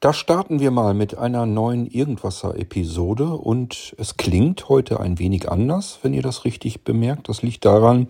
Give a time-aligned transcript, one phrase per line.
[0.00, 5.98] Da starten wir mal mit einer neuen Irgendwasser-Episode und es klingt heute ein wenig anders,
[6.00, 7.28] wenn ihr das richtig bemerkt.
[7.28, 8.08] Das liegt daran,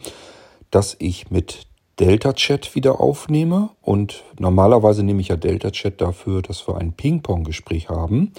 [0.71, 1.67] dass ich mit
[1.99, 6.93] Delta Chat wieder aufnehme und normalerweise nehme ich ja Delta Chat dafür, dass wir ein
[6.93, 8.35] Ping-Pong-Gespräch haben.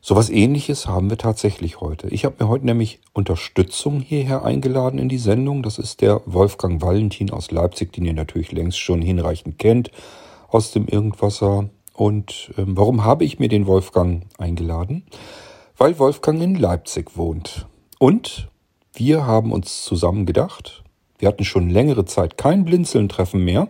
[0.00, 2.06] Sowas ähnliches haben wir tatsächlich heute.
[2.10, 5.64] Ich habe mir heute nämlich Unterstützung hierher eingeladen in die Sendung.
[5.64, 9.90] Das ist der Wolfgang Valentin aus Leipzig, den ihr natürlich längst schon hinreichend kennt
[10.46, 11.70] aus dem Irgendwasser.
[11.98, 15.02] Und ähm, warum habe ich mir den Wolfgang eingeladen?
[15.76, 17.66] Weil Wolfgang in Leipzig wohnt.
[17.98, 18.48] Und
[18.94, 20.84] wir haben uns zusammen gedacht,
[21.18, 23.66] wir hatten schon längere Zeit kein Blinzeln-Treffen mehr.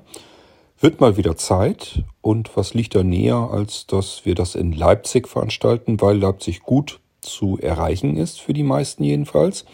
[0.78, 2.04] Wird mal wieder Zeit.
[2.20, 7.00] Und was liegt da näher, als dass wir das in Leipzig veranstalten, weil Leipzig gut
[7.22, 9.64] zu erreichen ist, für die meisten jedenfalls.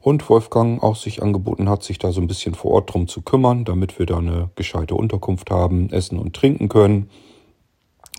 [0.00, 3.22] Und Wolfgang auch sich angeboten hat, sich da so ein bisschen vor Ort drum zu
[3.22, 7.10] kümmern, damit wir da eine gescheite Unterkunft haben, essen und trinken können.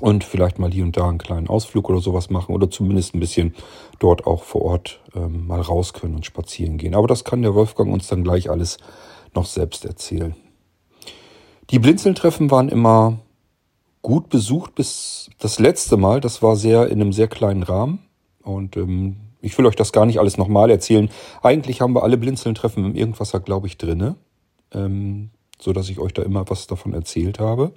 [0.02, 3.22] Und vielleicht mal hier und da einen kleinen Ausflug oder sowas machen oder zumindest ein
[3.22, 3.56] bisschen
[4.00, 6.96] dort auch vor Ort ähm, mal raus können und spazieren gehen.
[6.96, 8.78] Aber das kann der Wolfgang uns dann gleich alles
[9.34, 10.36] noch selbst erzählen.
[11.70, 13.20] Die Blinzeltreffen waren immer
[14.02, 16.20] gut besucht bis das letzte Mal.
[16.20, 18.00] Das war sehr in einem sehr kleinen Rahmen.
[18.44, 21.10] Und ähm, ich will euch das gar nicht alles nochmal erzählen.
[21.42, 24.16] Eigentlich haben wir alle Blinzeln-Treffen im Irgendwasser, glaube ich, drinne.
[24.74, 27.72] Ähm, so dass ich euch da immer was davon erzählt habe.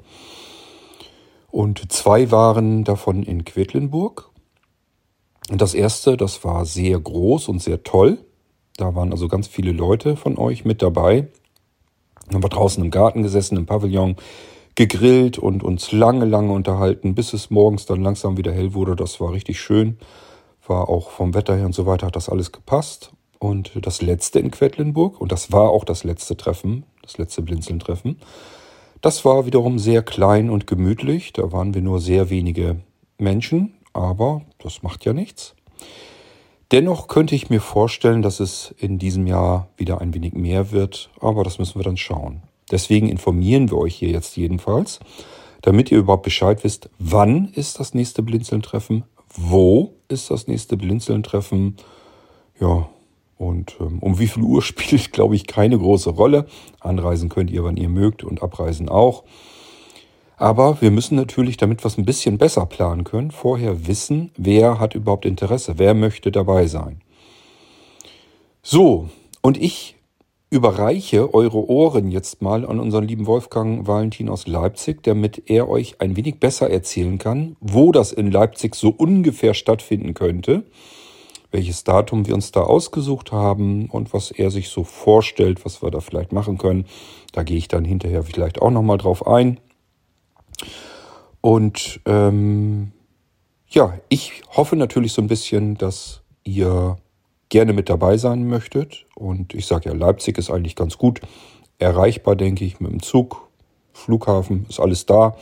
[1.50, 4.30] Und zwei waren davon in Quedlinburg.
[5.50, 8.18] Und das erste, das war sehr groß und sehr toll.
[8.76, 11.28] Da waren also ganz viele Leute von euch mit dabei.
[12.26, 14.16] Dann haben wir draußen im Garten gesessen, im Pavillon,
[14.74, 18.94] gegrillt und uns lange, lange unterhalten, bis es morgens dann langsam wieder hell wurde.
[18.94, 19.98] Das war richtig schön.
[20.66, 23.10] War auch vom Wetter her und so weiter hat das alles gepasst.
[23.38, 28.18] Und das letzte in Quedlinburg, und das war auch das letzte Treffen, das letzte Blinzeln-Treffen,
[29.00, 31.32] das war wiederum sehr klein und gemütlich.
[31.32, 32.80] Da waren wir nur sehr wenige
[33.18, 35.54] Menschen, aber das macht ja nichts.
[36.70, 41.10] Dennoch könnte ich mir vorstellen, dass es in diesem Jahr wieder ein wenig mehr wird,
[41.20, 42.42] aber das müssen wir dann schauen.
[42.70, 45.00] Deswegen informieren wir euch hier jetzt jedenfalls,
[45.62, 51.76] damit ihr überhaupt Bescheid wisst, wann ist das nächste Blinzeln-Treffen, wo ist das nächste Blinzeln-Treffen,
[52.60, 52.88] ja,
[53.38, 56.46] und ähm, um wie viel Uhr spielt, glaube ich, keine große Rolle.
[56.80, 59.24] Anreisen könnt ihr, wann ihr mögt und abreisen auch.
[60.36, 64.78] Aber wir müssen natürlich, damit wir es ein bisschen besser planen können, vorher wissen, wer
[64.78, 67.00] hat überhaupt Interesse, wer möchte dabei sein.
[68.62, 69.08] So,
[69.40, 69.96] und ich
[70.50, 76.00] überreiche eure Ohren jetzt mal an unseren lieben Wolfgang Valentin aus Leipzig, damit er euch
[76.00, 80.64] ein wenig besser erzählen kann, wo das in Leipzig so ungefähr stattfinden könnte,
[81.50, 85.90] welches Datum wir uns da ausgesucht haben und was er sich so vorstellt, was wir
[85.90, 86.84] da vielleicht machen können.
[87.32, 89.58] Da gehe ich dann hinterher vielleicht auch nochmal drauf ein.
[91.40, 92.92] Und ähm,
[93.68, 96.96] ja, ich hoffe natürlich so ein bisschen, dass ihr
[97.48, 99.06] gerne mit dabei sein möchtet.
[99.14, 101.20] Und ich sage ja, Leipzig ist eigentlich ganz gut
[101.78, 103.48] erreichbar, denke ich, mit dem Zug,
[103.92, 105.36] Flughafen, ist alles da.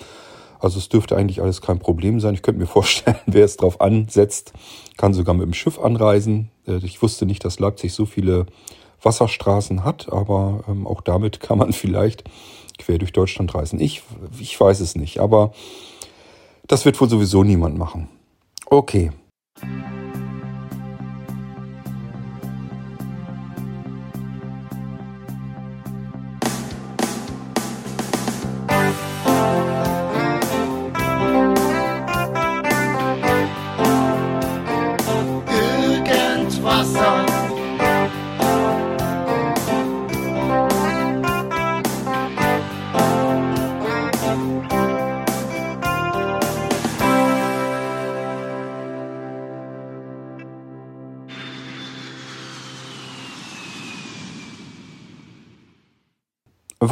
[0.58, 2.34] Also es dürfte eigentlich alles kein Problem sein.
[2.34, 4.52] Ich könnte mir vorstellen, wer es drauf ansetzt,
[4.96, 6.50] kann sogar mit dem Schiff anreisen.
[6.66, 8.46] Äh, ich wusste nicht, dass Leipzig so viele
[9.02, 12.24] Wasserstraßen hat, aber ähm, auch damit kann man vielleicht
[12.78, 13.80] quer durch Deutschland reisen.
[13.80, 14.02] Ich,
[14.38, 15.52] ich weiß es nicht, aber
[16.66, 18.08] das wird wohl sowieso niemand machen.
[18.66, 19.12] Okay.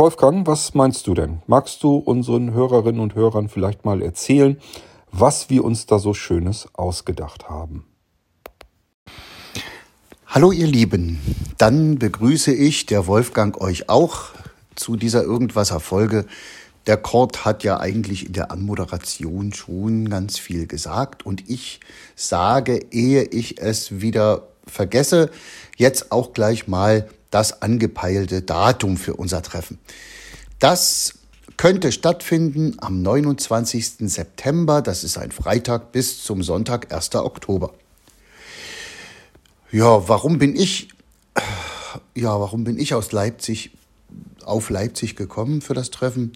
[0.04, 1.40] Wolfgang, was meinst du denn?
[1.46, 4.58] Magst du unseren Hörerinnen und Hörern vielleicht mal erzählen,
[5.10, 7.86] was wir uns da so Schönes ausgedacht haben?
[10.26, 11.20] Hallo ihr Lieben,
[11.56, 14.26] dann begrüße ich, der Wolfgang, euch auch
[14.74, 16.26] zu dieser Irgendwaser Folge.
[16.86, 21.80] Der Kort hat ja eigentlich in der Anmoderation schon ganz viel gesagt und ich
[22.14, 25.30] sage, ehe ich es wieder vergesse,
[25.78, 29.78] jetzt auch gleich mal das angepeilte Datum für unser Treffen.
[30.58, 31.14] Das
[31.56, 34.10] könnte stattfinden am 29.
[34.10, 37.14] September, das ist ein Freitag, bis zum Sonntag, 1.
[37.16, 37.74] Oktober.
[39.70, 40.88] Ja, warum bin ich,
[42.14, 43.72] ja, warum bin ich aus Leipzig
[44.44, 46.32] auf Leipzig gekommen für das Treffen?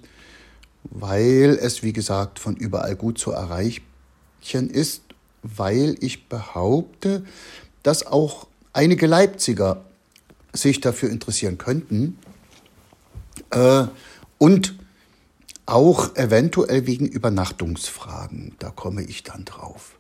[0.91, 3.83] weil es, wie gesagt, von überall gut zu erreichen
[4.71, 5.03] ist,
[5.43, 7.25] weil ich behaupte,
[7.83, 9.85] dass auch einige Leipziger
[10.53, 12.19] sich dafür interessieren könnten
[13.51, 13.85] äh,
[14.39, 14.75] und
[15.67, 18.55] auch eventuell wegen Übernachtungsfragen.
[18.59, 19.99] Da komme ich dann drauf.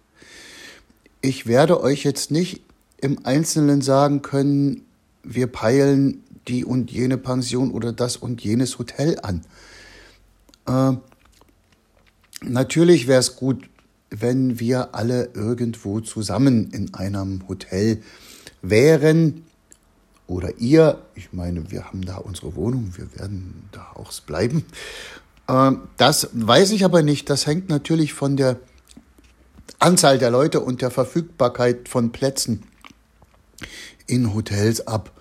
[1.20, 2.62] Ich werde euch jetzt nicht
[3.00, 4.82] im Einzelnen sagen können,
[5.22, 9.44] wir peilen die und jene Pension oder das und jenes Hotel an.
[10.66, 10.96] Äh,
[12.42, 13.68] natürlich wäre es gut,
[14.10, 18.02] wenn wir alle irgendwo zusammen in einem Hotel
[18.62, 19.44] wären.
[20.28, 24.64] Oder ihr, ich meine, wir haben da unsere Wohnung, wir werden da auch bleiben.
[25.48, 27.28] Äh, das weiß ich aber nicht.
[27.30, 28.60] Das hängt natürlich von der
[29.78, 32.62] Anzahl der Leute und der Verfügbarkeit von Plätzen
[34.06, 35.12] in Hotels ab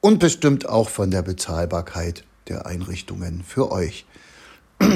[0.00, 4.04] und bestimmt auch von der Bezahlbarkeit der Einrichtungen für euch.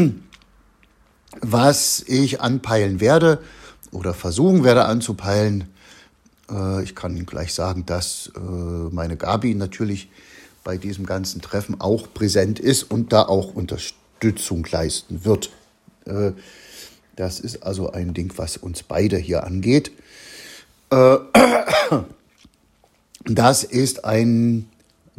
[1.41, 3.41] Was ich anpeilen werde
[3.91, 5.69] oder versuchen werde anzupeilen,
[6.83, 10.09] ich kann gleich sagen, dass äh, meine Gabi natürlich
[10.63, 15.51] bei diesem ganzen Treffen auch präsent ist und da auch Unterstützung leisten wird.
[16.07, 16.33] Äh,
[17.15, 19.91] das ist also ein Ding, was uns beide hier angeht.
[20.91, 21.17] Äh,
[23.25, 24.69] das ist ein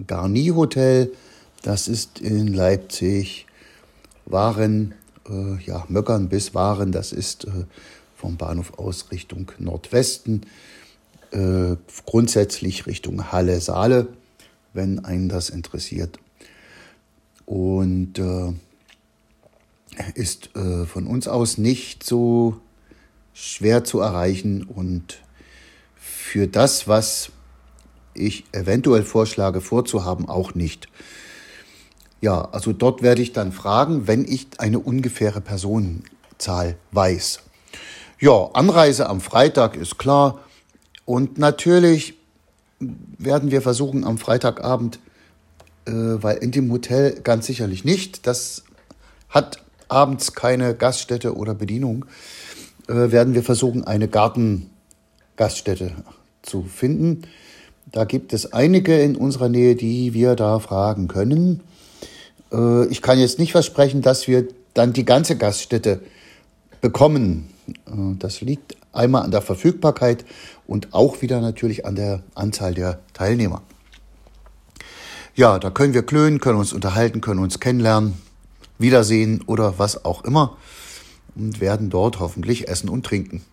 [0.05, 1.11] Garni-Hotel.
[1.63, 3.45] Das ist in Leipzig.
[4.25, 4.93] Waren,
[5.29, 6.91] äh, ja, Möckern bis Waren.
[6.91, 7.65] Das ist äh,
[8.15, 10.41] vom Bahnhof aus Richtung Nordwesten.
[11.31, 11.75] Äh,
[12.05, 14.07] grundsätzlich Richtung Halle, Saale,
[14.73, 16.19] wenn einen das interessiert.
[17.45, 18.53] Und äh,
[20.13, 22.59] ist äh, von uns aus nicht so
[23.33, 25.21] schwer zu erreichen und
[25.95, 27.31] für das, was
[28.13, 30.87] ich eventuell vorschlage vorzuhaben, auch nicht.
[32.19, 37.41] Ja, also dort werde ich dann fragen, wenn ich eine ungefähre Personenzahl weiß.
[38.19, 40.39] Ja, Anreise am Freitag ist klar.
[41.07, 42.15] Und natürlich
[43.17, 44.99] werden wir versuchen am Freitagabend,
[45.85, 48.65] äh, weil in dem Hotel ganz sicherlich nicht, das
[49.29, 52.03] hat abends keine Gaststätte oder Bedienung,
[52.89, 55.93] äh, werden wir versuchen, eine Gartengaststätte
[56.41, 57.21] zu finden.
[57.89, 61.61] Da gibt es einige in unserer Nähe, die wir da fragen können.
[62.51, 66.01] Äh, ich kann jetzt nicht versprechen, dass wir dann die ganze Gaststätte
[66.81, 67.47] bekommen.
[67.67, 70.25] Äh, das liegt einmal an der Verfügbarkeit
[70.65, 73.61] und auch wieder natürlich an der Anzahl der Teilnehmer.
[75.35, 78.15] Ja, da können wir klönen, können uns unterhalten, können uns kennenlernen,
[78.79, 80.57] wiedersehen oder was auch immer
[81.35, 83.43] und werden dort hoffentlich essen und trinken.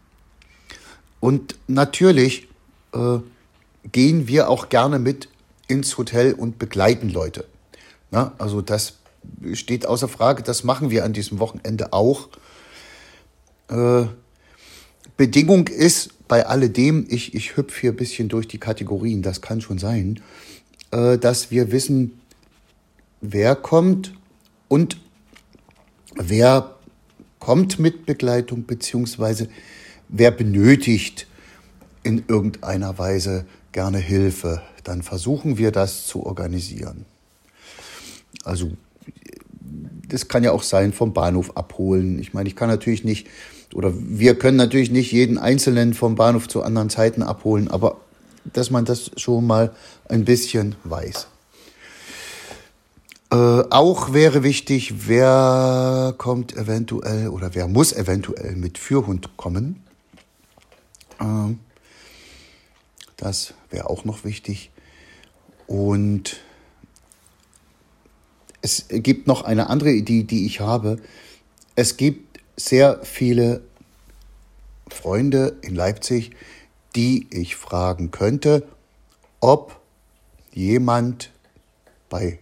[1.21, 2.49] Und natürlich
[2.95, 3.19] äh,
[3.93, 5.29] gehen wir auch gerne mit
[5.69, 7.45] ins Hotel und begleiten Leute.
[8.11, 8.95] Na, also das
[9.53, 12.29] steht außer Frage, das machen wir an diesem Wochenende auch.
[13.69, 14.07] Äh,
[15.17, 19.61] Bedingung ist bei alledem, ich, ich hüpfe hier ein bisschen durch die Kategorien, das kann
[19.61, 20.21] schon sein,
[20.91, 22.21] äh, dass wir wissen,
[23.21, 24.15] wer kommt
[24.69, 24.99] und
[26.17, 26.77] wer
[27.39, 29.49] kommt mit Begleitung, beziehungsweise
[30.09, 31.27] wer benötigt
[32.03, 37.07] in irgendeiner Weise gerne Hilfe, dann versuchen wir das zu organisieren.
[38.45, 38.73] Also
[40.09, 42.19] das kann ja auch sein, vom Bahnhof abholen.
[42.19, 43.27] Ich meine, ich kann natürlich nicht,
[43.73, 47.99] oder wir können natürlich nicht jeden Einzelnen vom Bahnhof zu anderen Zeiten abholen, aber
[48.53, 49.75] dass man das schon mal
[50.09, 51.29] ein bisschen weiß.
[53.33, 53.37] Äh,
[53.71, 59.83] auch wäre wichtig, wer kommt eventuell oder wer muss eventuell mit Führhund kommen.
[61.21, 61.59] Ähm,
[63.17, 64.71] das wäre auch noch wichtig.
[65.67, 66.37] Und
[68.65, 70.97] es gibt noch eine andere Idee, die ich habe.
[71.77, 73.61] Es gibt sehr viele
[74.89, 76.31] Freunde in Leipzig,
[76.97, 78.67] die ich fragen könnte,
[79.41, 79.79] ob
[80.55, 81.31] jemand
[82.09, 82.39] bei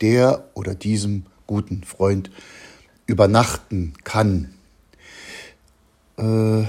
[0.00, 2.30] der oder diesem guten Freund
[3.04, 4.54] übernachten kann.
[6.16, 6.64] Äh,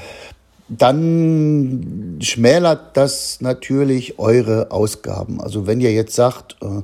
[0.68, 5.40] dann schmälert das natürlich eure Ausgaben.
[5.40, 6.82] Also wenn ihr jetzt sagt, äh,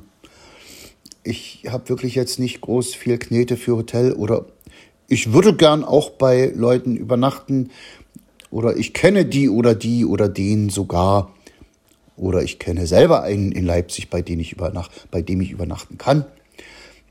[1.24, 4.44] ich habe wirklich jetzt nicht groß viel Knete für Hotel oder
[5.08, 7.70] ich würde gern auch bei Leuten übernachten
[8.50, 11.34] oder ich kenne die oder die oder den sogar
[12.16, 15.98] oder ich kenne selber einen in Leipzig, bei dem ich, übernacht, bei dem ich übernachten
[15.98, 16.24] kann,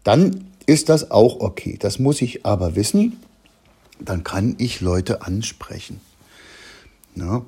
[0.03, 1.77] dann ist das auch okay.
[1.79, 3.19] Das muss ich aber wissen.
[3.99, 5.99] Dann kann ich Leute ansprechen.
[7.15, 7.43] Ja,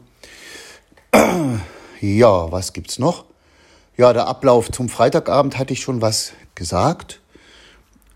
[2.02, 3.26] ja was gibt's noch?
[3.98, 7.22] Ja, der Ablauf zum Freitagabend hatte ich schon was gesagt.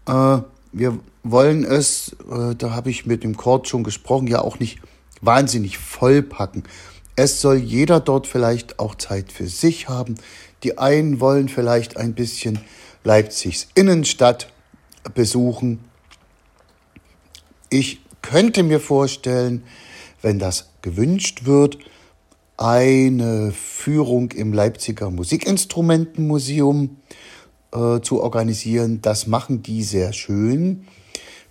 [0.07, 0.39] Äh,
[0.71, 4.79] wir wollen es, äh, da habe ich mit dem Chord schon gesprochen, ja auch nicht
[5.21, 6.63] wahnsinnig vollpacken.
[7.15, 10.15] Es soll jeder dort vielleicht auch Zeit für sich haben.
[10.63, 12.59] Die einen wollen vielleicht ein bisschen
[13.03, 14.51] Leipzigs Innenstadt
[15.13, 15.79] besuchen.
[17.69, 19.63] Ich könnte mir vorstellen,
[20.21, 21.77] wenn das gewünscht wird,
[22.57, 26.97] eine Führung im Leipziger Musikinstrumentenmuseum
[27.71, 29.01] äh, zu organisieren.
[29.01, 30.85] Das machen die sehr schön.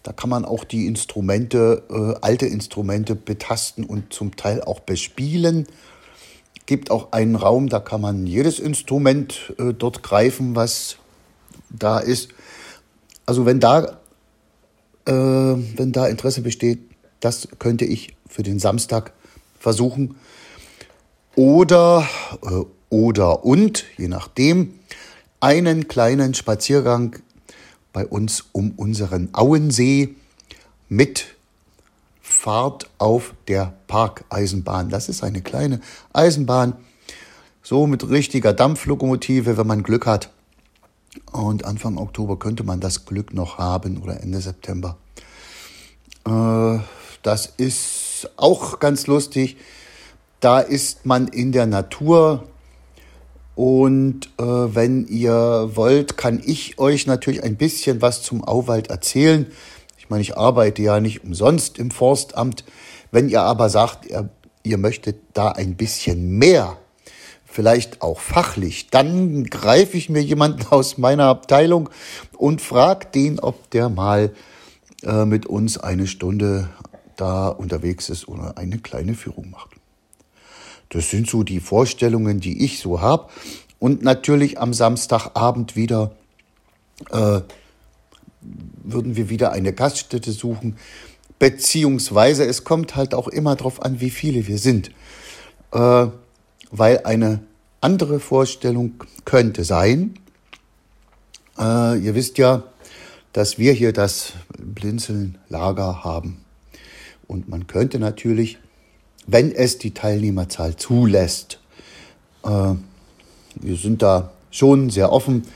[0.03, 5.67] Da kann man auch die Instrumente, äh, alte Instrumente betasten und zum Teil auch bespielen.
[6.67, 10.97] Gibt auch einen Raum, da kann man jedes Instrument äh, dort greifen, was
[11.71, 12.29] da ist.
[13.27, 13.99] Also wenn da,
[15.07, 16.81] äh, wenn da Interesse besteht,
[17.21, 19.13] das könnte ich für den Samstag
[19.59, 20.17] versuchen.
[21.35, 22.09] Oder,
[22.43, 24.75] äh, oder und, je nachdem,
[25.41, 27.17] einen kleinen Spaziergang
[27.93, 30.15] bei uns um unseren Auensee
[30.89, 31.35] mit
[32.21, 34.91] Fahrt auf der Parkeisenbahn.
[34.91, 35.81] Das ist eine kleine
[36.13, 36.75] Eisenbahn,
[37.63, 40.31] so mit richtiger Dampflokomotive, wenn man Glück hat.
[41.33, 44.97] Und Anfang Oktober könnte man das Glück noch haben oder Ende September.
[46.27, 46.79] Äh,
[47.23, 49.57] das ist auch ganz lustig.
[50.41, 52.47] Da ist man in der Natur.
[53.59, 59.49] Und äh, wenn ihr wollt, kann ich euch natürlich ein bisschen was zum Auwald erzählen.
[59.99, 62.65] Ich meine, ich arbeite ja nicht umsonst im Forstamt.
[63.11, 64.29] Wenn ihr aber sagt, ihr,
[64.63, 66.77] ihr möchtet da ein bisschen mehr
[67.47, 71.91] vielleicht auch fachlich, dann greife ich mir jemanden aus meiner Abteilung
[72.37, 74.33] und frage den, ob der mal
[75.03, 76.69] äh, mit uns eine Stunde
[77.17, 79.78] da unterwegs ist oder eine kleine Führung macht.
[80.89, 83.29] Das sind so die Vorstellungen, die ich so habe.
[83.79, 86.13] Und natürlich am Samstagabend wieder
[87.11, 87.41] äh,
[88.41, 90.77] würden wir wieder eine Gaststätte suchen.
[91.39, 94.91] Beziehungsweise es kommt halt auch immer darauf an, wie viele wir sind.
[95.73, 96.07] Äh,
[96.71, 97.41] weil eine
[97.81, 100.15] andere Vorstellung könnte sein,
[101.59, 102.65] äh, ihr wisst ja,
[103.33, 106.45] dass wir hier das Blinzeln-Lager haben.
[107.27, 108.59] Und man könnte natürlich,
[109.29, 111.61] wenn es die Teilnehmerzahl zulässt,
[112.45, 112.75] äh,
[113.55, 115.47] wir sind da schon sehr offen,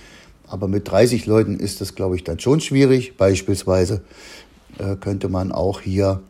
[0.46, 3.16] aber mit 30 Leuten ist das, glaube ich, dann schon schwierig.
[3.16, 4.02] Beispielsweise
[4.78, 6.20] äh, könnte man auch hier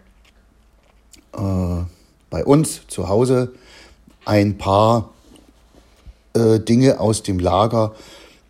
[1.33, 1.83] äh,
[2.31, 3.53] bei uns zu Hause
[4.25, 5.11] ein paar
[6.35, 7.97] äh, Dinge aus dem Lager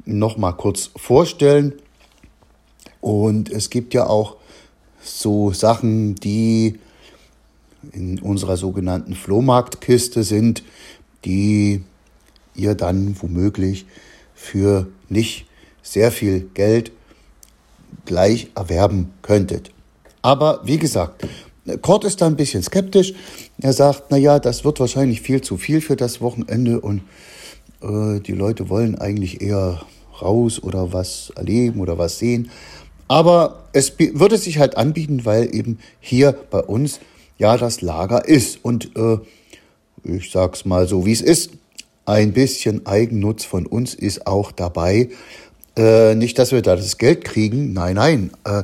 [0.05, 1.73] noch mal kurz vorstellen.
[3.01, 4.37] Und es gibt ja auch
[5.03, 6.79] so Sachen, die
[7.93, 10.63] in unserer sogenannten Flohmarktkiste sind,
[11.25, 11.83] die
[12.55, 13.87] ihr dann womöglich
[14.35, 15.47] für nicht
[15.83, 16.93] sehr viel Geld
[18.05, 19.71] gleich erwerben könntet.
[20.23, 21.27] Aber wie gesagt,
[21.81, 23.15] Kurt ist da ein bisschen skeptisch.
[23.61, 27.03] Er sagt, na ja, das wird wahrscheinlich viel zu viel für das Wochenende und
[27.83, 29.83] äh, die Leute wollen eigentlich eher
[30.21, 32.51] raus oder was erleben oder was sehen.
[33.09, 37.01] Aber es würde sich halt anbieten, weil eben hier bei uns
[37.43, 38.65] ja das Lager ist.
[38.65, 39.19] Und äh,
[40.05, 41.51] ich sag's mal so, wie es ist.
[42.05, 45.11] Ein bisschen Eigennutz von uns ist auch dabei.
[45.77, 48.31] Äh, nicht, dass wir da das Geld kriegen, nein, nein.
[48.45, 48.63] Äh,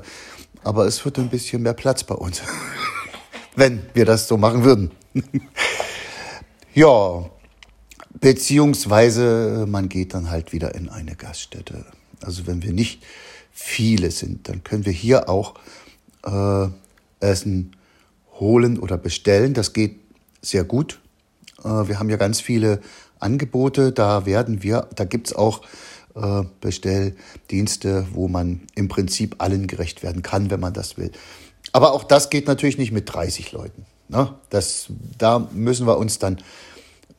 [0.62, 2.42] aber es wird ein bisschen mehr Platz bei uns,
[3.56, 4.90] wenn wir das so machen würden.
[6.74, 7.30] ja,
[8.20, 11.84] beziehungsweise man geht dann halt wieder in eine Gaststätte.
[12.20, 13.02] Also wenn wir nicht
[13.52, 15.54] viele sind, dann können wir hier auch
[16.26, 16.68] äh,
[17.20, 17.77] Essen
[18.38, 19.54] holen oder bestellen.
[19.54, 20.00] Das geht
[20.42, 21.00] sehr gut.
[21.64, 22.80] Äh, wir haben ja ganz viele
[23.18, 23.92] Angebote.
[23.92, 25.62] Da werden wir, da gibt's auch
[26.14, 31.12] äh, Bestelldienste, wo man im Prinzip allen gerecht werden kann, wenn man das will.
[31.72, 33.86] Aber auch das geht natürlich nicht mit 30 Leuten.
[34.08, 34.34] Ne?
[34.50, 34.86] Das,
[35.18, 36.38] da müssen wir uns dann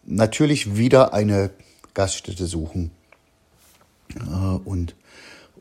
[0.06, 1.52] natürlich wieder eine
[1.94, 2.92] Gaststätte suchen
[4.16, 4.96] äh, und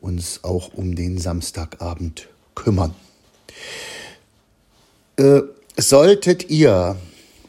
[0.00, 2.94] uns auch um den Samstagabend kümmern.
[5.18, 5.42] Äh,
[5.76, 6.94] solltet ihr,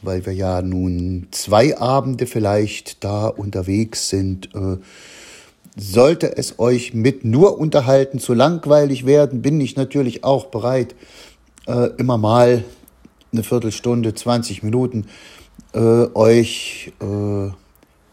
[0.02, 4.78] weil wir ja nun zwei Abende vielleicht da unterwegs sind, äh,
[5.76, 10.96] sollte es euch mit nur unterhalten zu langweilig werden, bin ich natürlich auch bereit,
[11.68, 12.64] äh, immer mal
[13.32, 15.06] eine Viertelstunde, 20 Minuten
[15.72, 17.50] äh, euch äh,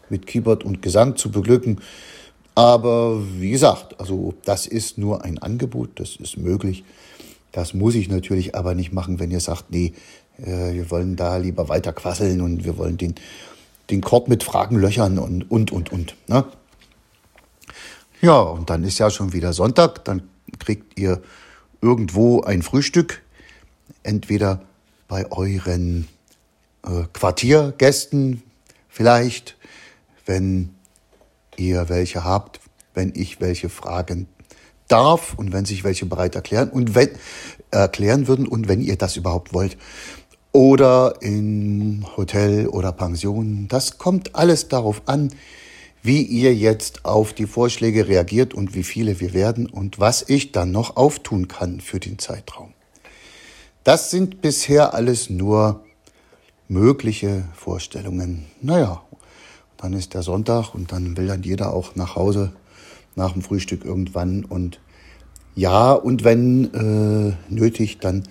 [0.08, 1.80] mit Keyboard und Gesang zu beglücken.
[2.54, 6.84] Aber wie gesagt, also das ist nur ein Angebot, das ist möglich.
[7.52, 9.92] Das muss ich natürlich aber nicht machen, wenn ihr sagt, nee,
[10.38, 13.14] äh, wir wollen da lieber weiter quasseln und wir wollen den,
[13.90, 16.16] den Chord mit Fragen löchern und, und, und, und.
[16.28, 16.44] Ne?
[18.20, 20.22] Ja, und dann ist ja schon wieder Sonntag, dann
[20.58, 21.22] kriegt ihr
[21.80, 23.22] irgendwo ein Frühstück,
[24.02, 24.62] entweder
[25.06, 26.08] bei euren
[26.84, 28.42] äh, Quartiergästen
[28.88, 29.56] vielleicht,
[30.26, 30.74] wenn
[31.56, 32.60] ihr welche habt,
[32.94, 34.28] wenn ich welche fragen
[34.88, 37.10] darf und wenn sich welche bereit erklären und wenn
[37.70, 39.76] erklären würden und wenn ihr das überhaupt wollt.
[40.52, 43.68] Oder im Hotel oder Pension.
[43.68, 45.30] Das kommt alles darauf an,
[46.02, 50.52] wie ihr jetzt auf die Vorschläge reagiert und wie viele wir werden und was ich
[50.52, 52.72] dann noch auftun kann für den Zeitraum.
[53.84, 55.84] Das sind bisher alles nur
[56.68, 58.46] mögliche Vorstellungen.
[58.60, 59.02] Naja,
[59.76, 62.52] dann ist der Sonntag und dann will dann jeder auch nach Hause
[63.18, 64.44] nach dem Frühstück irgendwann.
[64.44, 64.80] Und
[65.54, 68.22] ja, und wenn äh, nötig, dann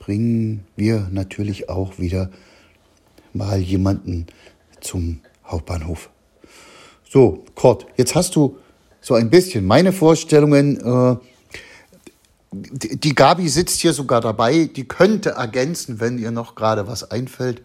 [0.00, 2.30] bringen wir natürlich auch wieder
[3.32, 4.26] mal jemanden
[4.80, 6.10] zum Hauptbahnhof.
[7.08, 8.58] So, Kurt, jetzt hast du
[9.00, 10.80] so ein bisschen meine Vorstellungen.
[10.80, 11.16] Äh,
[12.52, 17.62] die Gabi sitzt hier sogar dabei, die könnte ergänzen, wenn ihr noch gerade was einfällt.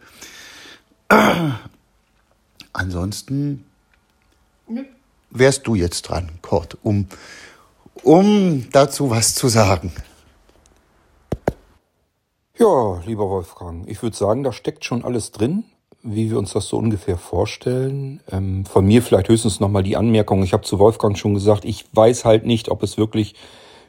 [2.73, 3.65] Ansonsten
[5.37, 7.07] wärst du jetzt dran, Kurt, um,
[8.03, 9.91] um dazu was zu sagen.
[12.57, 15.65] Ja, lieber Wolfgang, ich würde sagen, da steckt schon alles drin,
[16.03, 18.21] wie wir uns das so ungefähr vorstellen.
[18.31, 20.41] Ähm, von mir vielleicht höchstens nochmal die Anmerkung.
[20.41, 23.35] Ich habe zu Wolfgang schon gesagt, ich weiß halt nicht, ob es wirklich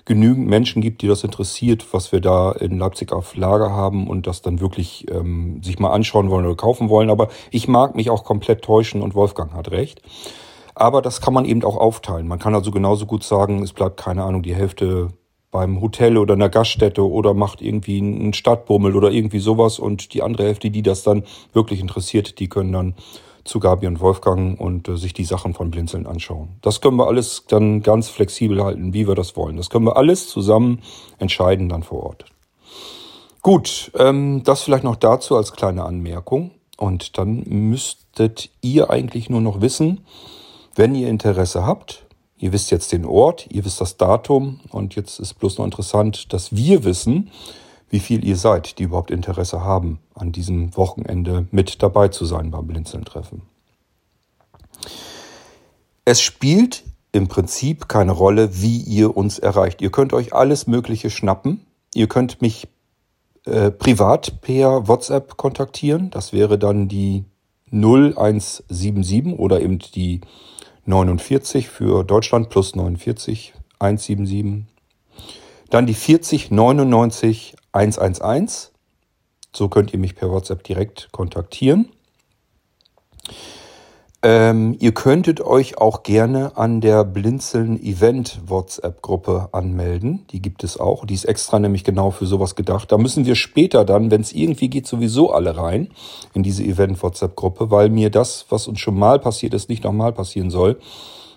[0.05, 4.26] genügend Menschen gibt, die das interessiert, was wir da in Leipzig auf Lager haben und
[4.26, 7.11] das dann wirklich ähm, sich mal anschauen wollen oder kaufen wollen.
[7.11, 10.00] Aber ich mag mich auch komplett täuschen und Wolfgang hat recht.
[10.78, 12.28] Aber das kann man eben auch aufteilen.
[12.28, 15.09] Man kann also genauso gut sagen, es bleibt keine Ahnung, die Hälfte
[15.50, 20.23] beim Hotel oder einer Gaststätte oder macht irgendwie einen Stadtbummel oder irgendwie sowas und die
[20.23, 22.95] andere Hälfte, die das dann wirklich interessiert, die können dann
[23.45, 26.56] zu Gabi und Wolfgang und äh, sich die Sachen von Blinzeln anschauen.
[26.61, 29.56] Das können wir alles dann ganz flexibel halten, wie wir das wollen.
[29.56, 30.83] Das können wir alles zusammen
[31.18, 32.26] entscheiden dann vor Ort.
[33.40, 36.50] Gut, ähm, das vielleicht noch dazu als kleine Anmerkung.
[36.76, 40.04] Und dann müsstet ihr eigentlich nur noch wissen,
[40.76, 45.19] wenn ihr Interesse habt, ihr wisst jetzt den Ort, ihr wisst das Datum und jetzt
[45.19, 47.30] ist bloß noch interessant, dass wir wissen,
[47.89, 52.50] wie viel ihr seid, die überhaupt Interesse haben, an diesem Wochenende mit dabei zu sein
[52.50, 53.43] beim Blinzeln-Treffen.
[56.04, 59.80] Es spielt im Prinzip keine Rolle, wie ihr uns erreicht.
[59.80, 61.65] Ihr könnt euch alles Mögliche schnappen.
[61.95, 62.69] Ihr könnt mich
[63.47, 66.10] äh, privat per WhatsApp kontaktieren.
[66.10, 67.25] Das wäre dann die
[67.73, 70.21] 0177 oder eben die
[70.87, 74.65] 49 für Deutschland plus 49 177.
[75.71, 78.71] Dann die 4099 111.
[79.53, 81.91] So könnt ihr mich per WhatsApp direkt kontaktieren.
[84.23, 90.25] Ähm, ihr könntet euch auch gerne an der Blinzeln Event WhatsApp-Gruppe anmelden.
[90.31, 91.05] Die gibt es auch.
[91.05, 92.91] Die ist extra nämlich genau für sowas gedacht.
[92.91, 95.89] Da müssen wir später dann, wenn es irgendwie geht, sowieso alle rein
[96.33, 100.13] in diese Event WhatsApp-Gruppe, weil mir das, was uns schon mal passiert ist, nicht nochmal
[100.13, 100.81] passieren soll,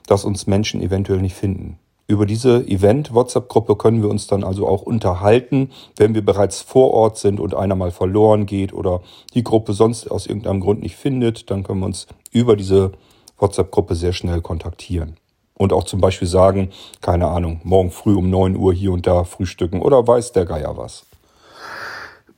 [0.07, 1.77] dass uns Menschen eventuell nicht finden.
[2.09, 7.19] Über diese Event-WhatsApp-Gruppe können wir uns dann also auch unterhalten, wenn wir bereits vor Ort
[7.19, 9.01] sind und einer mal verloren geht oder
[9.35, 12.93] die Gruppe sonst aus irgendeinem Grund nicht findet, dann können wir uns über diese
[13.37, 15.17] WhatsApp-Gruppe sehr schnell kontaktieren.
[15.53, 19.23] Und auch zum Beispiel sagen, keine Ahnung, morgen früh um 9 Uhr hier und da
[19.23, 21.05] frühstücken oder weiß der Geier was.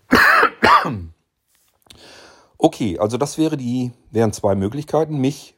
[2.63, 5.17] Okay, also das wäre die, wären zwei Möglichkeiten.
[5.17, 5.55] Mich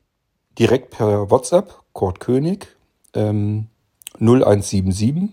[0.58, 2.78] direkt per WhatsApp, Kurt König,
[3.14, 3.68] ähm,
[4.20, 5.30] 0177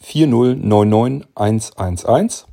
[0.00, 2.46] 4099 111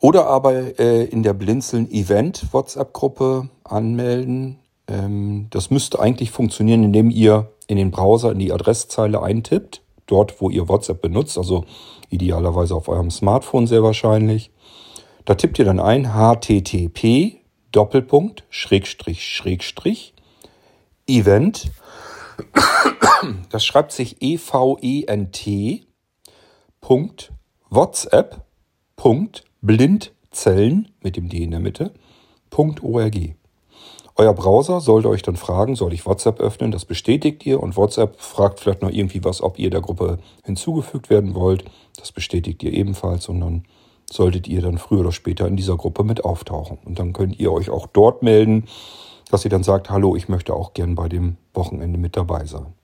[0.00, 4.58] oder aber äh, in der Blinzeln Event WhatsApp-Gruppe anmelden.
[4.86, 10.42] Ähm, das müsste eigentlich funktionieren, indem ihr in den Browser in die Adresszeile eintippt, dort
[10.42, 11.64] wo ihr WhatsApp benutzt, also
[12.10, 14.50] idealerweise auf eurem Smartphone sehr wahrscheinlich.
[15.24, 17.40] Da tippt ihr dann ein http
[17.72, 20.12] Doppelpunkt Schrägstrich Schrägstrich
[21.06, 21.70] Event
[23.54, 25.86] das schreibt sich E-V-E-N-T
[26.80, 27.32] Punkt
[27.70, 28.44] WhatsApp
[28.96, 31.94] Punkt Blindzellen mit dem D in der Mitte
[32.50, 33.16] .org.
[34.16, 36.72] Euer Browser sollte euch dann fragen, soll ich WhatsApp öffnen?
[36.72, 41.08] Das bestätigt ihr und WhatsApp fragt vielleicht noch irgendwie was, ob ihr der Gruppe hinzugefügt
[41.08, 41.64] werden wollt.
[41.96, 43.66] Das bestätigt ihr ebenfalls und dann
[44.10, 46.78] solltet ihr dann früher oder später in dieser Gruppe mit auftauchen.
[46.84, 48.64] Und dann könnt ihr euch auch dort melden,
[49.30, 52.74] dass ihr dann sagt, hallo, ich möchte auch gern bei dem Wochenende mit dabei sein.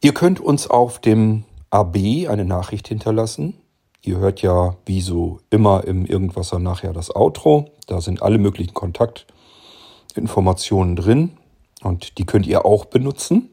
[0.00, 3.54] Ihr könnt uns auf dem AB eine Nachricht hinterlassen.
[4.02, 7.66] Ihr hört ja wie so immer im Irgendwasser nachher das Outro.
[7.86, 11.38] Da sind alle möglichen Kontaktinformationen drin
[11.82, 13.50] und die könnt ihr auch benutzen.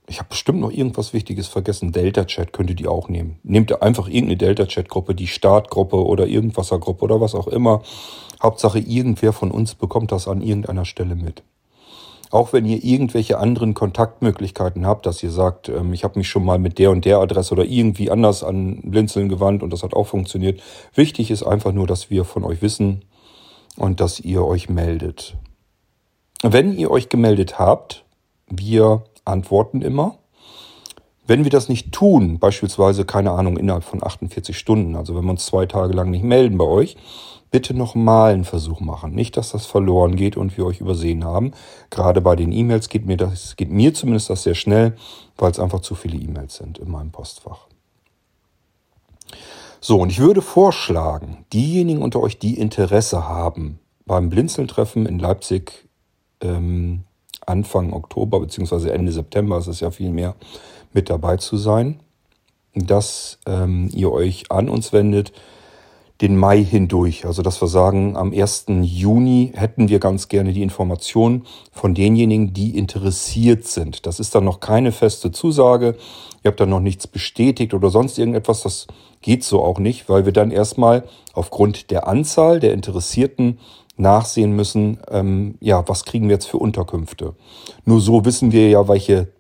[0.05, 1.91] ich habe bestimmt noch irgendwas Wichtiges vergessen.
[1.91, 3.39] Delta-Chat könntet ihr auch nehmen.
[3.43, 7.83] Nehmt einfach irgendeine Delta-Chat-Gruppe, die Startgruppe oder Irgendwasser-Gruppe oder was auch immer.
[8.41, 11.43] Hauptsache, irgendwer von uns bekommt das an irgendeiner Stelle mit.
[12.31, 16.45] Auch wenn ihr irgendwelche anderen Kontaktmöglichkeiten habt, dass ihr sagt, ähm, ich habe mich schon
[16.45, 19.93] mal mit der und der Adresse oder irgendwie anders an Blinzeln gewandt und das hat
[19.93, 20.61] auch funktioniert.
[20.93, 23.03] Wichtig ist einfach nur, dass wir von euch wissen
[23.77, 25.35] und dass ihr euch meldet.
[26.43, 28.05] Wenn ihr euch gemeldet habt,
[28.47, 30.17] wir antworten immer.
[31.25, 35.31] Wenn wir das nicht tun, beispielsweise, keine Ahnung, innerhalb von 48 Stunden, also wenn wir
[35.31, 36.97] uns zwei Tage lang nicht melden bei euch,
[37.51, 39.13] bitte nochmal einen Versuch machen.
[39.13, 41.51] Nicht, dass das verloren geht und wir euch übersehen haben.
[41.89, 44.95] Gerade bei den E-Mails geht mir das, geht mir zumindest das sehr schnell,
[45.37, 47.67] weil es einfach zu viele E-Mails sind in meinem Postfach.
[49.81, 55.87] So, und ich würde vorschlagen, diejenigen unter euch, die Interesse haben, beim Blinzeln-Treffen in Leipzig
[56.41, 57.03] ähm,
[57.45, 58.89] Anfang Oktober bzw.
[58.89, 60.35] Ende September, es ist ja viel mehr,
[60.93, 61.99] mit dabei zu sein,
[62.73, 65.31] dass ähm, ihr euch an uns wendet
[66.21, 67.25] den Mai hindurch.
[67.25, 68.65] Also dass wir sagen, am 1.
[68.81, 74.05] Juni hätten wir ganz gerne die Informationen von denjenigen, die interessiert sind.
[74.05, 75.95] Das ist dann noch keine feste Zusage.
[76.43, 78.63] Ihr habt dann noch nichts bestätigt oder sonst irgendetwas.
[78.63, 78.87] Das
[79.21, 81.03] geht so auch nicht, weil wir dann erstmal
[81.33, 83.59] aufgrund der Anzahl der Interessierten
[83.95, 87.35] nachsehen müssen, ähm, ja, was kriegen wir jetzt für Unterkünfte.
[87.83, 89.33] Nur so wissen wir ja, welche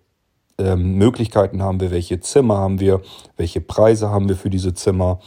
[0.57, 3.01] ähm, Möglichkeiten haben wir, welche Zimmer haben wir,
[3.37, 5.19] welche Preise haben wir für diese Zimmer.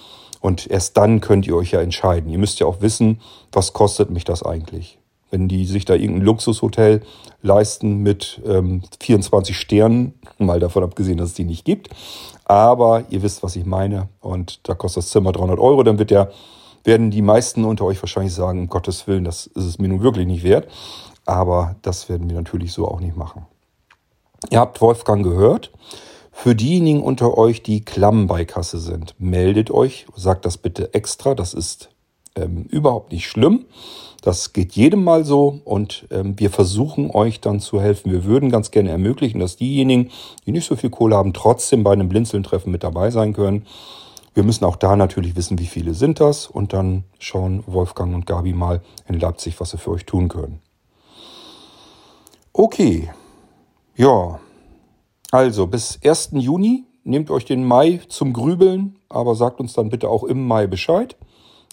[0.43, 2.31] Und erst dann könnt ihr euch ja entscheiden.
[2.31, 3.21] Ihr müsst ja auch wissen,
[3.53, 4.99] was kostet mich das eigentlich.
[5.31, 7.01] Wenn die sich da irgendein Luxushotel
[7.41, 11.89] leisten mit ähm, 24 Sternen, mal davon abgesehen, dass es die nicht gibt.
[12.45, 14.09] Aber ihr wisst, was ich meine.
[14.21, 15.85] Und da kostet das Zimmer 300 Euro.
[15.85, 16.33] Dann wird der
[16.85, 20.03] werden die meisten unter euch wahrscheinlich sagen, um Gottes Willen, das ist es mir nun
[20.03, 20.67] wirklich nicht wert.
[21.25, 23.47] Aber das werden wir natürlich so auch nicht machen.
[24.51, 25.71] Ihr habt Wolfgang gehört.
[26.33, 31.35] Für diejenigen unter euch, die klamm bei Kasse sind, meldet euch, sagt das bitte extra.
[31.35, 31.91] Das ist
[32.35, 33.67] ähm, überhaupt nicht schlimm.
[34.23, 38.11] Das geht jedem mal so und ähm, wir versuchen euch dann zu helfen.
[38.11, 40.11] Wir würden ganz gerne ermöglichen, dass diejenigen,
[40.47, 43.67] die nicht so viel Kohle haben, trotzdem bei einem Blinzeln-Treffen mit dabei sein können.
[44.33, 48.27] Wir müssen auch da natürlich wissen, wie viele sind das und dann schauen Wolfgang und
[48.27, 50.61] Gabi mal in Leipzig, was sie für euch tun können.
[52.53, 53.11] Okay,
[53.97, 54.41] ja,
[55.33, 56.31] also bis 1.
[56.35, 60.67] Juni nehmt euch den Mai zum Grübeln, aber sagt uns dann bitte auch im Mai
[60.67, 61.17] Bescheid,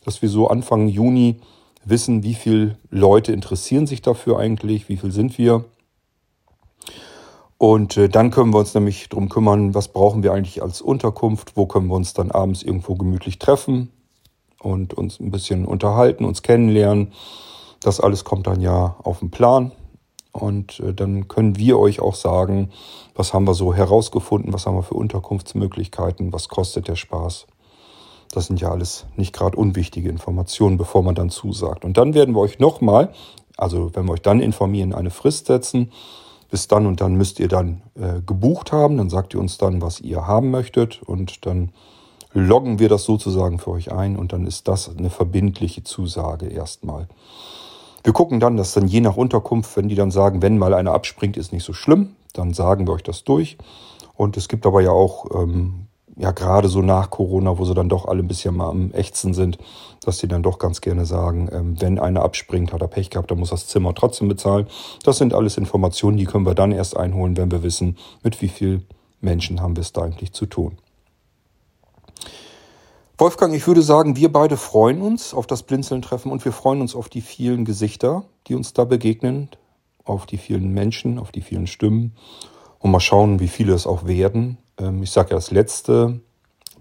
[0.05, 1.41] dass wir so Anfang Juni
[1.83, 5.65] wissen, wie viele Leute interessieren sich dafür eigentlich, wie viel sind wir.
[7.57, 11.57] Und äh, dann können wir uns nämlich darum kümmern, was brauchen wir eigentlich als Unterkunft,
[11.57, 13.91] wo können wir uns dann abends irgendwo gemütlich treffen
[14.59, 17.11] und uns ein bisschen unterhalten, uns kennenlernen.
[17.81, 19.73] Das alles kommt dann ja auf den Plan.
[20.39, 22.71] Und äh, dann können wir euch auch sagen,
[23.15, 27.47] was haben wir so herausgefunden, was haben wir für Unterkunftsmöglichkeiten, was kostet der Spaß.
[28.31, 31.83] Das sind ja alles nicht gerade unwichtige Informationen, bevor man dann zusagt.
[31.83, 33.11] Und dann werden wir euch nochmal,
[33.57, 35.91] also wenn wir euch dann informieren, eine Frist setzen
[36.49, 38.97] bis dann und dann müsst ihr dann äh, gebucht haben.
[38.97, 41.71] Dann sagt ihr uns dann, was ihr haben möchtet und dann
[42.33, 47.07] loggen wir das sozusagen für euch ein und dann ist das eine verbindliche Zusage erstmal.
[48.03, 50.93] Wir gucken dann, dass dann je nach Unterkunft, wenn die dann sagen, wenn mal einer
[50.93, 53.57] abspringt, ist nicht so schlimm, dann sagen wir euch das durch.
[54.15, 57.89] Und es gibt aber ja auch ähm, ja gerade so nach Corona, wo sie dann
[57.89, 59.57] doch alle ein bisschen mal am Ächzen sind,
[60.03, 63.31] dass sie dann doch ganz gerne sagen, ähm, wenn einer abspringt, hat er Pech gehabt,
[63.31, 64.67] dann muss das Zimmer trotzdem bezahlen.
[65.03, 68.49] Das sind alles Informationen, die können wir dann erst einholen, wenn wir wissen, mit wie
[68.49, 68.85] vielen
[69.21, 70.77] Menschen haben wir es da eigentlich zu tun.
[73.19, 76.95] Wolfgang, ich würde sagen, wir beide freuen uns auf das Blinzeln-Treffen und wir freuen uns
[76.95, 79.49] auf die vielen Gesichter, die uns da begegnen,
[80.05, 82.13] auf die vielen Menschen, auf die vielen Stimmen
[82.79, 84.57] und mal schauen, wie viele es auch werden.
[84.77, 86.21] Ähm, ich sage ja, das letzte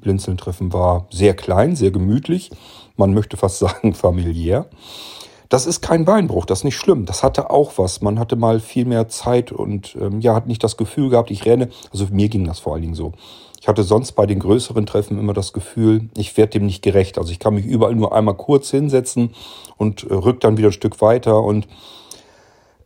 [0.00, 2.52] Blinzeln-Treffen war sehr klein, sehr gemütlich.
[2.96, 4.70] Man möchte fast sagen familiär.
[5.48, 7.06] Das ist kein Beinbruch, das ist nicht schlimm.
[7.06, 8.02] Das hatte auch was.
[8.02, 11.46] Man hatte mal viel mehr Zeit und ähm, ja, hat nicht das Gefühl gehabt, ich
[11.46, 11.70] renne.
[11.90, 13.12] Also mir ging das vor allen Dingen so.
[13.60, 17.18] Ich hatte sonst bei den größeren Treffen immer das Gefühl, ich werde dem nicht gerecht.
[17.18, 19.34] Also ich kann mich überall nur einmal kurz hinsetzen
[19.78, 21.66] und äh, rück dann wieder ein Stück weiter und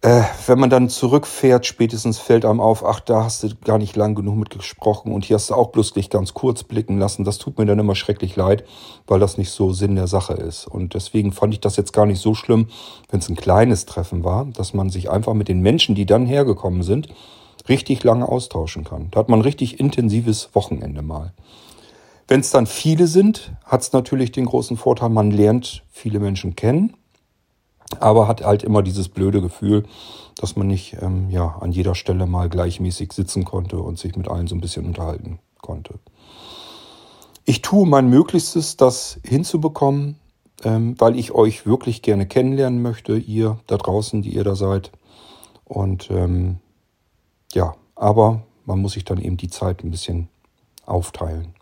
[0.04, 3.94] äh, wenn man dann zurückfährt, spätestens fällt einem auf, ach, da hast du gar nicht
[3.94, 7.22] lang genug mitgesprochen und hier hast du auch bloß dich ganz kurz blicken lassen.
[7.22, 8.64] Das tut mir dann immer schrecklich leid,
[9.06, 10.66] weil das nicht so Sinn der Sache ist.
[10.66, 12.66] Und deswegen fand ich das jetzt gar nicht so schlimm,
[13.10, 16.26] wenn es ein kleines Treffen war, dass man sich einfach mit den Menschen, die dann
[16.26, 17.06] hergekommen sind,
[17.68, 19.06] richtig lange austauschen kann.
[19.12, 21.32] Da hat man richtig intensives Wochenende mal.
[22.26, 26.56] Wenn es dann viele sind, hat es natürlich den großen Vorteil, man lernt viele Menschen
[26.56, 26.96] kennen
[28.00, 29.84] aber hat halt immer dieses blöde Gefühl,
[30.36, 34.28] dass man nicht ähm, ja, an jeder Stelle mal gleichmäßig sitzen konnte und sich mit
[34.28, 35.98] allen so ein bisschen unterhalten konnte.
[37.44, 40.16] Ich tue mein Möglichstes, das hinzubekommen,
[40.64, 44.92] ähm, weil ich euch wirklich gerne kennenlernen möchte, ihr da draußen, die ihr da seid.
[45.64, 46.58] Und ähm,
[47.52, 50.28] ja, aber man muss sich dann eben die Zeit ein bisschen
[50.86, 51.54] aufteilen.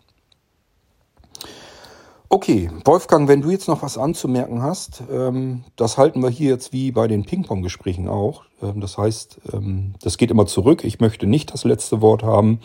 [2.33, 6.71] Okay, Wolfgang, wenn du jetzt noch was anzumerken hast, ähm, das halten wir hier jetzt
[6.71, 8.43] wie bei den Ping-Pong-Gesprächen auch.
[8.63, 10.85] Ähm, das heißt, ähm, das geht immer zurück.
[10.85, 12.61] Ich möchte nicht das letzte Wort haben.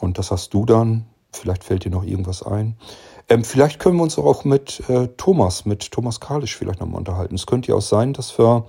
[0.00, 1.06] Und das hast du dann.
[1.30, 2.76] Vielleicht fällt dir noch irgendwas ein.
[3.44, 7.36] Vielleicht können wir uns auch mit äh, Thomas, mit Thomas Kalisch vielleicht nochmal unterhalten.
[7.36, 8.66] Es könnte ja auch sein, dass wir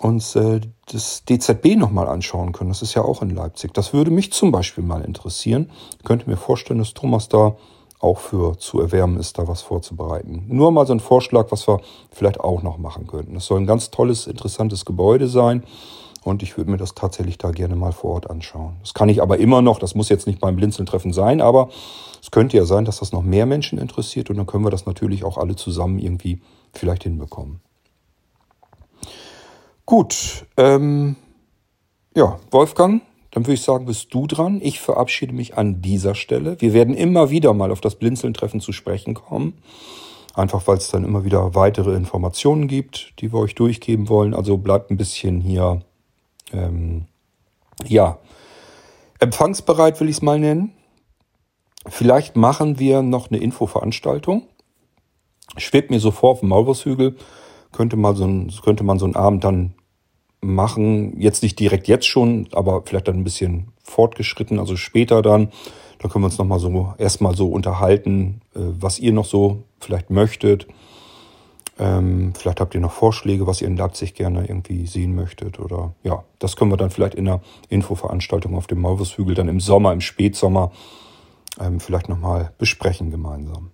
[0.00, 0.60] uns äh,
[0.92, 2.68] das DZB nochmal anschauen können.
[2.68, 3.72] Das ist ja auch in Leipzig.
[3.72, 5.70] Das würde mich zum Beispiel mal interessieren.
[5.96, 7.56] Ich könnte mir vorstellen, dass Thomas da
[8.04, 10.44] auch für zu erwärmen ist, da was vorzubereiten.
[10.48, 13.34] Nur mal so ein Vorschlag, was wir vielleicht auch noch machen könnten.
[13.36, 15.64] Es soll ein ganz tolles, interessantes Gebäude sein.
[16.22, 18.76] Und ich würde mir das tatsächlich da gerne mal vor Ort anschauen.
[18.80, 21.68] Das kann ich aber immer noch, das muss jetzt nicht beim Blinzeln-Treffen sein, aber
[22.22, 24.86] es könnte ja sein, dass das noch mehr Menschen interessiert und dann können wir das
[24.86, 26.40] natürlich auch alle zusammen irgendwie
[26.72, 27.60] vielleicht hinbekommen.
[29.84, 31.16] Gut, ähm,
[32.14, 33.02] ja, Wolfgang,
[33.34, 34.60] dann würde ich sagen, bist du dran.
[34.62, 36.60] Ich verabschiede mich an dieser Stelle.
[36.60, 39.54] Wir werden immer wieder mal auf das Blinzeln-Treffen zu sprechen kommen.
[40.34, 44.34] Einfach weil es dann immer wieder weitere Informationen gibt, die wir euch durchgeben wollen.
[44.34, 45.82] Also bleibt ein bisschen hier,
[46.52, 47.06] ähm,
[47.84, 48.18] ja,
[49.18, 50.72] empfangsbereit will ich es mal nennen.
[51.88, 54.46] Vielleicht machen wir noch eine Infoveranstaltung.
[55.56, 57.16] Schwebt mir so vor auf dem Maulwurfshügel,
[57.72, 59.74] könnte, mal so ein, könnte man so einen Abend dann
[60.44, 61.20] machen.
[61.20, 65.48] Jetzt nicht direkt jetzt schon, aber vielleicht dann ein bisschen fortgeschritten, also später dann.
[65.98, 70.10] Da können wir uns nochmal so erstmal so unterhalten, äh, was ihr noch so vielleicht
[70.10, 70.66] möchtet.
[71.78, 75.58] Ähm, vielleicht habt ihr noch Vorschläge, was ihr in Leipzig gerne irgendwie sehen möchtet.
[75.58, 79.60] Oder ja, das können wir dann vielleicht in einer Infoveranstaltung auf dem Maulwurfshügel dann im
[79.60, 80.70] Sommer, im Spätsommer
[81.60, 83.70] ähm, vielleicht nochmal besprechen gemeinsam.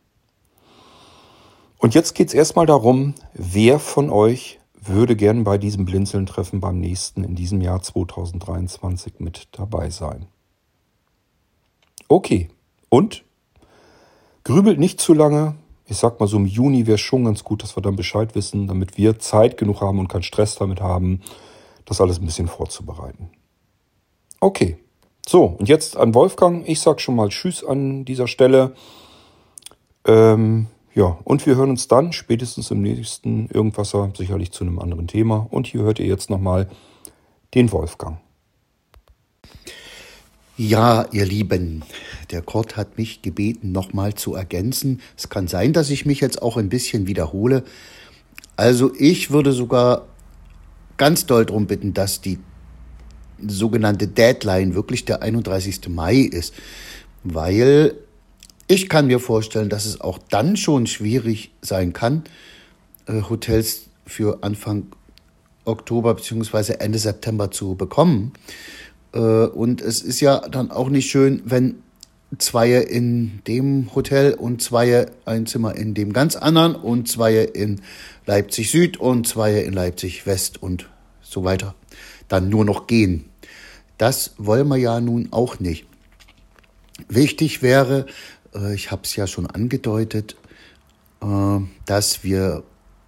[1.78, 6.80] Und jetzt geht es erstmal darum, wer von euch würde gern bei diesem Blinzeln-Treffen beim
[6.80, 10.26] nächsten in diesem Jahr 2023 mit dabei sein.
[12.08, 12.48] Okay,
[12.88, 13.24] und?
[14.44, 15.54] Grübelt nicht zu lange.
[15.86, 18.68] Ich sag mal so im Juni wäre schon ganz gut, dass wir dann Bescheid wissen,
[18.68, 21.20] damit wir Zeit genug haben und keinen Stress damit haben,
[21.84, 23.30] das alles ein bisschen vorzubereiten.
[24.40, 24.78] Okay,
[25.26, 26.68] so, und jetzt an Wolfgang.
[26.68, 28.74] Ich sag schon mal Tschüss an dieser Stelle.
[30.06, 35.06] Ähm, ja, und wir hören uns dann spätestens im nächsten Irgendwasser sicherlich zu einem anderen
[35.06, 35.46] Thema.
[35.50, 36.68] Und hier hört ihr jetzt nochmal
[37.54, 38.18] den Wolfgang.
[40.56, 41.84] Ja, ihr Lieben,
[42.30, 45.00] der Kurt hat mich gebeten, nochmal zu ergänzen.
[45.16, 47.62] Es kann sein, dass ich mich jetzt auch ein bisschen wiederhole.
[48.56, 50.06] Also ich würde sogar
[50.98, 52.38] ganz doll darum bitten, dass die
[53.46, 55.88] sogenannte Deadline wirklich der 31.
[55.88, 56.52] Mai ist,
[57.24, 57.94] weil
[58.70, 62.22] ich kann mir vorstellen, dass es auch dann schon schwierig sein kann,
[63.06, 64.86] äh, Hotels für Anfang
[65.64, 66.74] Oktober bzw.
[66.78, 68.32] Ende September zu bekommen.
[69.12, 71.82] Äh, und es ist ja dann auch nicht schön, wenn
[72.38, 77.80] zwei in dem Hotel und zwei ein Zimmer in dem ganz anderen und zwei in
[78.24, 80.88] Leipzig Süd und zwei in Leipzig West und
[81.22, 81.74] so weiter
[82.28, 83.24] dann nur noch gehen.
[83.98, 85.86] Das wollen wir ja nun auch nicht.
[87.08, 88.06] Wichtig wäre,
[88.72, 90.36] ich habe es ja schon angedeutet,
[91.22, 92.62] äh, dass wir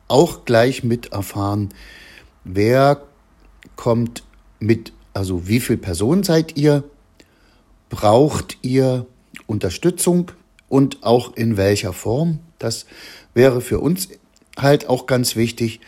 [0.09, 1.70] auch gleich mit erfahren,
[2.44, 3.02] wer
[3.76, 4.24] kommt
[4.61, 6.85] mit, also wie viele Personen seid ihr,
[7.88, 9.07] braucht ihr
[9.46, 10.31] Unterstützung
[10.68, 12.40] und auch in welcher Form.
[12.59, 12.87] Das
[13.35, 14.09] wäre für uns
[14.57, 15.81] halt auch ganz wichtig.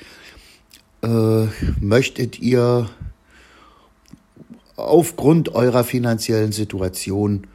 [1.02, 1.46] Äh,
[1.80, 2.88] möchtet ihr
[4.76, 7.46] aufgrund eurer finanziellen Situation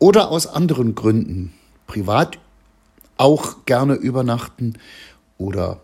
[0.00, 1.52] oder aus anderen Gründen
[1.86, 2.38] privat
[3.16, 4.78] auch gerne übernachten
[5.38, 5.80] oder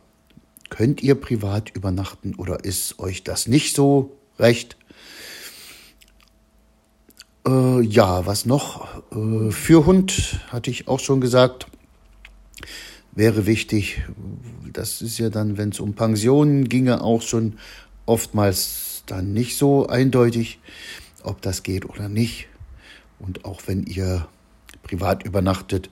[0.70, 4.76] könnt ihr privat übernachten oder ist euch das nicht so recht?
[7.46, 9.02] Äh, ja, was noch?
[9.12, 11.66] Äh, für Hund hatte ich auch schon gesagt.
[13.12, 14.02] wäre wichtig.
[14.72, 17.59] Das ist ja dann, wenn es um Pensionen ginge, auch schon
[18.05, 20.59] oftmals dann nicht so eindeutig,
[21.22, 22.48] ob das geht oder nicht.
[23.18, 24.29] Und auch wenn ihr
[24.83, 25.90] privat übernachtet,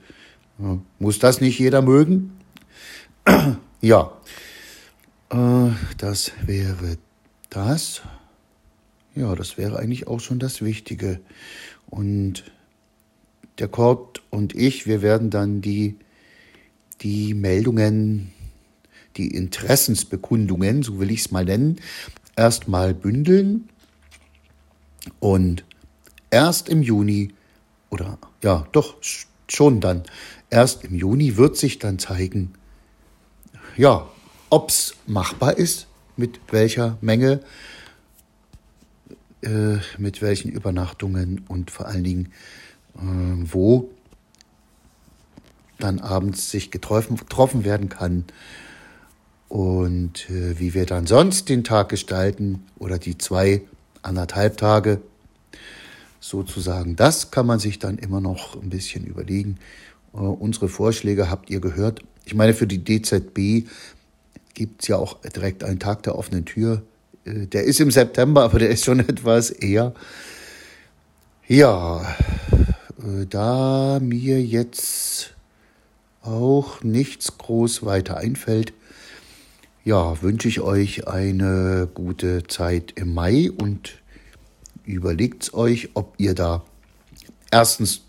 [0.99, 2.37] muss das nicht jeder mögen.
[3.81, 4.11] ja,
[5.29, 6.97] äh, das wäre
[7.49, 8.01] das.
[9.15, 11.19] Ja, das wäre eigentlich auch schon das Wichtige.
[11.89, 12.43] Und
[13.59, 15.97] der Kurt und ich, wir werden dann die,
[17.01, 18.31] die Meldungen,
[19.17, 21.77] die Interessensbekundungen, so will ich es mal nennen,
[22.35, 23.69] erstmal bündeln
[25.19, 25.63] und
[26.35, 27.33] erst im Juni
[27.89, 28.95] oder ja, doch
[29.47, 30.03] schon dann,
[30.49, 32.53] erst im Juni wird sich dann zeigen,
[33.77, 34.05] ja,
[34.49, 37.39] ob es machbar ist, mit welcher Menge,
[39.43, 42.33] äh, mit welchen Übernachtungen und vor allen Dingen,
[42.95, 42.99] äh,
[43.53, 43.89] wo
[45.79, 48.25] dann abends sich getroffen, getroffen werden kann
[49.47, 53.61] und äh, wie wir dann sonst den Tag gestalten oder die zwei,
[54.01, 54.99] anderthalb Tage
[56.27, 56.95] sozusagen.
[56.95, 59.57] Das kann man sich dann immer noch ein bisschen überlegen.
[60.13, 62.01] Äh, unsere Vorschläge habt ihr gehört.
[62.25, 63.69] Ich meine, für die DZB
[64.53, 66.81] gibt es ja auch direkt einen Tag der offenen Tür.
[67.25, 69.93] Äh, der ist im September, aber der ist schon etwas eher.
[71.47, 72.01] Ja,
[72.99, 75.35] äh, da mir jetzt
[76.23, 78.73] auch nichts groß weiter einfällt,
[79.83, 83.99] ja, wünsche ich euch eine gute Zeit im Mai und
[84.93, 86.63] überlegt euch, ob ihr da
[87.51, 88.01] erstens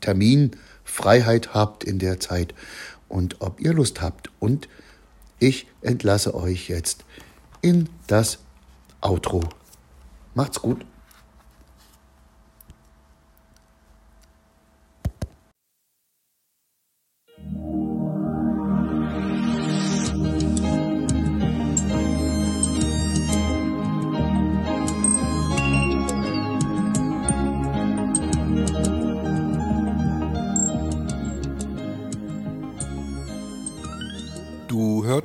[0.00, 2.54] Terminfreiheit habt in der Zeit
[3.08, 4.30] und ob ihr Lust habt.
[4.38, 4.68] Und
[5.38, 7.04] ich entlasse euch jetzt
[7.62, 8.38] in das
[9.00, 9.42] Outro.
[10.34, 10.84] Macht's gut.